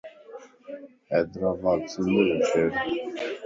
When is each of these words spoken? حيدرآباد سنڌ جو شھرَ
حيدرآباد 1.09 1.79
سنڌ 1.91 2.13
جو 2.27 2.35
شھرَ 2.49 2.69